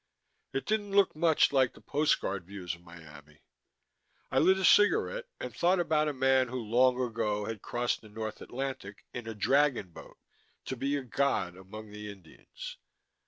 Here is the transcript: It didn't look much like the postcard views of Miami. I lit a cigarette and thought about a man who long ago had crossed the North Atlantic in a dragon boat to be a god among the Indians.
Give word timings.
It 0.51 0.65
didn't 0.65 0.95
look 0.95 1.15
much 1.15 1.53
like 1.53 1.73
the 1.75 1.79
postcard 1.79 2.47
views 2.47 2.73
of 2.73 2.81
Miami. 2.81 3.43
I 4.31 4.39
lit 4.39 4.57
a 4.57 4.65
cigarette 4.65 5.25
and 5.39 5.55
thought 5.55 5.79
about 5.79 6.07
a 6.07 6.11
man 6.11 6.47
who 6.47 6.57
long 6.59 6.99
ago 6.99 7.45
had 7.45 7.61
crossed 7.61 8.01
the 8.01 8.09
North 8.09 8.41
Atlantic 8.41 9.05
in 9.13 9.27
a 9.27 9.35
dragon 9.35 9.91
boat 9.91 10.17
to 10.65 10.75
be 10.75 10.95
a 10.97 11.03
god 11.03 11.55
among 11.55 11.91
the 11.91 12.11
Indians. 12.11 12.77